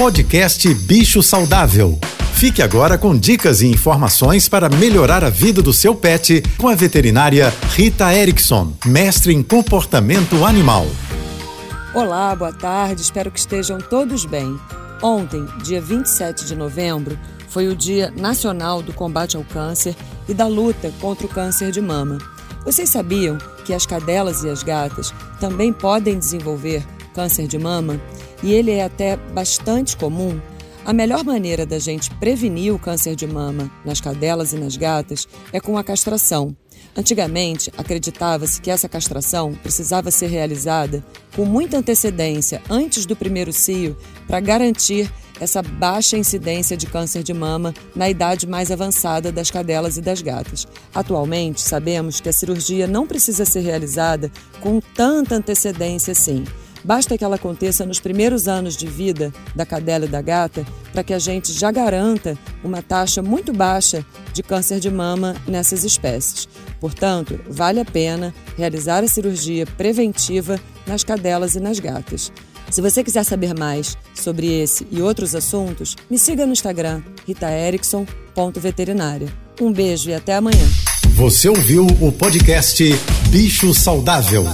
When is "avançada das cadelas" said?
48.70-49.96